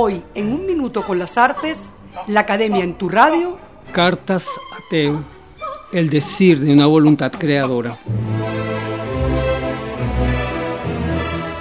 [0.00, 1.90] Hoy, en un minuto con las artes,
[2.28, 3.58] la Academia en tu radio.
[3.92, 4.46] Cartas
[4.86, 5.24] ateo,
[5.92, 7.98] el decir de una voluntad creadora.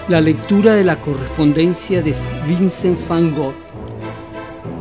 [0.07, 2.13] La lectura de la correspondencia de
[2.45, 3.55] Vincent van Gogh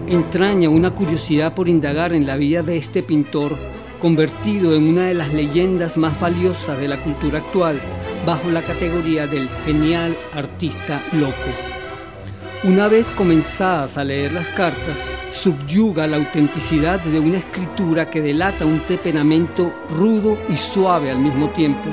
[0.06, 3.56] entraña una curiosidad por indagar en la vida de este pintor
[4.02, 7.80] convertido en una de las leyendas más valiosas de la cultura actual
[8.26, 11.75] bajo la categoría del genial artista loco.
[12.66, 14.98] Una vez comenzadas a leer las cartas,
[15.30, 21.48] subyuga la autenticidad de una escritura que delata un temperamento rudo y suave al mismo
[21.50, 21.88] tiempo.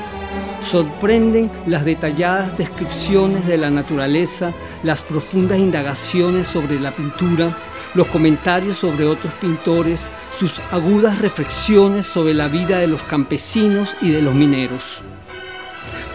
[0.61, 4.51] Sorprenden las detalladas descripciones de la naturaleza,
[4.81, 7.55] las profundas indagaciones sobre la pintura,
[7.93, 14.09] los comentarios sobre otros pintores, sus agudas reflexiones sobre la vida de los campesinos y
[14.09, 15.03] de los mineros.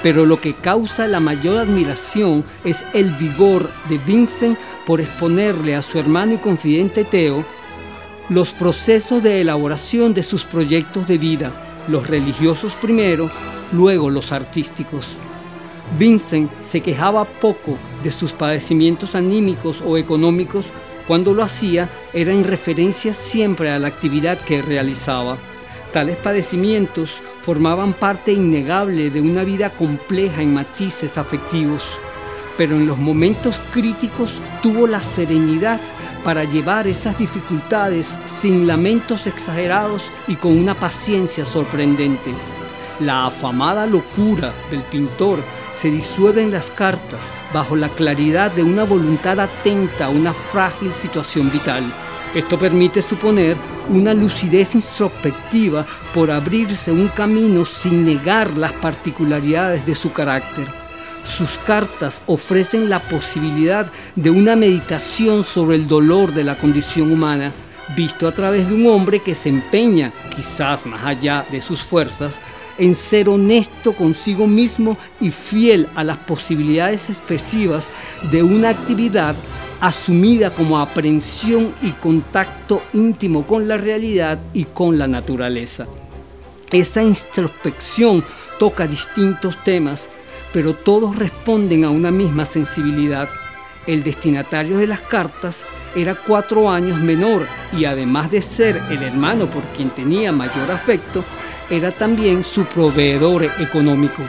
[0.02, 5.82] Pero lo que causa la mayor admiración es el vigor de Vincent por exponerle a
[5.82, 7.44] su hermano y confidente Teo
[8.28, 11.52] los procesos de elaboración de sus proyectos de vida,
[11.88, 13.30] los religiosos primero,
[13.72, 15.16] luego los artísticos.
[15.98, 20.66] Vincent se quejaba poco de sus padecimientos anímicos o económicos
[21.06, 25.38] cuando lo hacía era en referencia siempre a la actividad que realizaba.
[25.92, 31.82] Tales padecimientos formaban parte innegable de una vida compleja en matices afectivos,
[32.58, 35.80] pero en los momentos críticos tuvo la serenidad
[36.24, 42.34] para llevar esas dificultades sin lamentos exagerados y con una paciencia sorprendente.
[43.00, 45.38] La afamada locura del pintor
[45.72, 51.50] se disuelven las cartas bajo la claridad de una voluntad atenta a una frágil situación
[51.50, 51.84] vital.
[52.34, 53.56] Esto permite suponer
[53.88, 60.66] una lucidez introspectiva por abrirse un camino sin negar las particularidades de su carácter.
[61.24, 67.52] Sus cartas ofrecen la posibilidad de una meditación sobre el dolor de la condición humana,
[67.96, 72.38] visto a través de un hombre que se empeña, quizás más allá de sus fuerzas,
[72.78, 77.88] en ser honesto consigo mismo y fiel a las posibilidades expresivas
[78.30, 79.34] de una actividad
[79.80, 85.86] asumida como aprehensión y contacto íntimo con la realidad y con la naturaleza.
[86.70, 88.24] Esa introspección
[88.58, 90.08] toca distintos temas,
[90.52, 93.28] pero todos responden a una misma sensibilidad.
[93.86, 95.64] El destinatario de las cartas
[95.94, 97.46] era cuatro años menor
[97.76, 101.24] y además de ser el hermano por quien tenía mayor afecto,
[101.70, 104.22] era también su proveedor económico.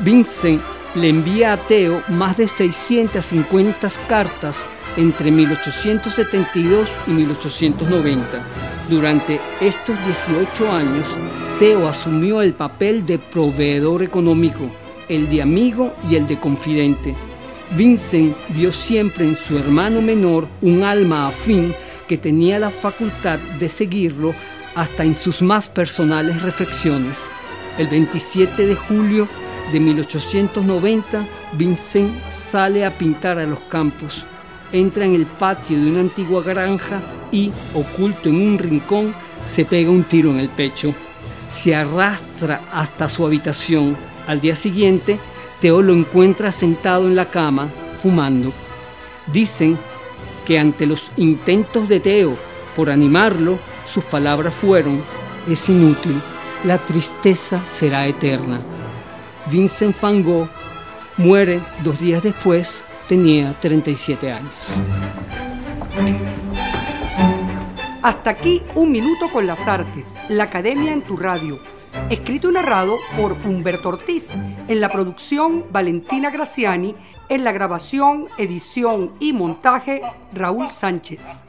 [0.00, 0.60] Vincent
[0.94, 8.44] le envía a Teo más de 650 cartas entre 1872 y 1890.
[8.88, 11.06] Durante estos 18 años,
[11.58, 14.70] Teo asumió el papel de proveedor económico,
[15.08, 17.14] el de amigo y el de confidente.
[17.72, 21.74] Vincent vio siempre en su hermano menor un alma afín
[22.06, 24.34] que tenía la facultad de seguirlo
[24.74, 27.26] hasta en sus más personales reflexiones.
[27.78, 29.28] El 27 de julio
[29.72, 34.24] de 1890, Vincent sale a pintar a los campos,
[34.72, 39.14] entra en el patio de una antigua granja y, oculto en un rincón,
[39.46, 40.94] se pega un tiro en el pecho.
[41.48, 43.96] Se arrastra hasta su habitación.
[44.26, 45.18] Al día siguiente,
[45.60, 47.70] Teo lo encuentra sentado en la cama,
[48.02, 48.52] fumando.
[49.32, 49.78] Dicen
[50.44, 52.36] que ante los intentos de Teo
[52.74, 53.58] por animarlo,
[53.90, 55.02] sus palabras fueron,
[55.48, 56.20] es inútil,
[56.64, 58.60] la tristeza será eterna.
[59.46, 60.48] Vincent van Gogh
[61.16, 64.52] muere dos días después, tenía 37 años.
[68.02, 71.58] Hasta aquí un minuto con las artes, la Academia en tu radio.
[72.10, 74.30] Escrito y narrado por Humberto Ortiz,
[74.68, 76.96] en la producción Valentina Graciani,
[77.28, 81.43] en la grabación, edición y montaje Raúl Sánchez.